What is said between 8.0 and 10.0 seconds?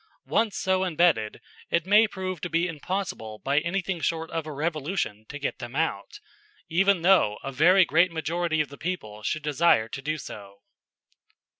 majority of the people should desire